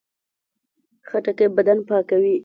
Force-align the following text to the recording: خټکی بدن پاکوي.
خټکی 1.07 1.45
بدن 1.55 1.77
پاکوي. 1.87 2.35